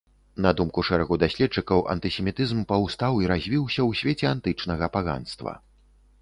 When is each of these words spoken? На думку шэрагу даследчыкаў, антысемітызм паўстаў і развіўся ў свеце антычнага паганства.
На 0.43 0.51
думку 0.59 0.83
шэрагу 0.87 1.17
даследчыкаў, 1.23 1.83
антысемітызм 1.95 2.63
паўстаў 2.71 3.21
і 3.25 3.29
развіўся 3.33 3.81
ў 3.89 4.01
свеце 4.01 4.25
антычнага 4.33 4.91
паганства. 4.99 5.53